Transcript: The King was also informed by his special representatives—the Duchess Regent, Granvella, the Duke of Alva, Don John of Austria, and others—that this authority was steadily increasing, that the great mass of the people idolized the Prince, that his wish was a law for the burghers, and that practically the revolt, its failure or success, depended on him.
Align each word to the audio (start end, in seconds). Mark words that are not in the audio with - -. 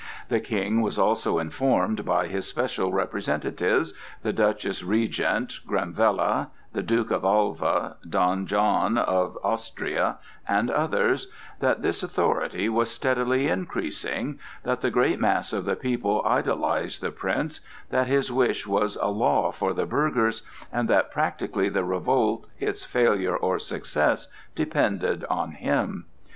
The 0.29 0.39
King 0.39 0.81
was 0.81 0.97
also 0.97 1.37
informed 1.37 2.05
by 2.05 2.25
his 2.25 2.47
special 2.47 2.91
representatives—the 2.91 4.33
Duchess 4.33 4.83
Regent, 4.83 5.59
Granvella, 5.67 6.47
the 6.73 6.81
Duke 6.81 7.11
of 7.11 7.23
Alva, 7.23 7.97
Don 8.09 8.47
John 8.47 8.97
of 8.97 9.37
Austria, 9.43 10.17
and 10.47 10.71
others—that 10.71 11.83
this 11.83 12.01
authority 12.01 12.67
was 12.67 12.89
steadily 12.89 13.47
increasing, 13.47 14.39
that 14.63 14.81
the 14.81 14.89
great 14.89 15.19
mass 15.19 15.53
of 15.53 15.65
the 15.65 15.75
people 15.75 16.23
idolized 16.25 17.03
the 17.03 17.11
Prince, 17.11 17.61
that 17.91 18.07
his 18.07 18.31
wish 18.31 18.65
was 18.65 18.95
a 19.03 19.09
law 19.09 19.51
for 19.51 19.71
the 19.71 19.85
burghers, 19.85 20.41
and 20.73 20.89
that 20.89 21.11
practically 21.11 21.69
the 21.69 21.83
revolt, 21.83 22.47
its 22.57 22.83
failure 22.83 23.37
or 23.37 23.59
success, 23.59 24.29
depended 24.55 25.25
on 25.25 25.51
him. 25.51 26.07